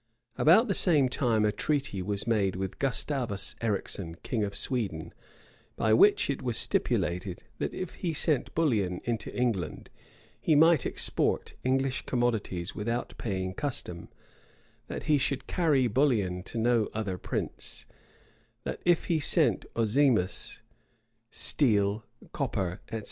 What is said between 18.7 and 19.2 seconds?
if he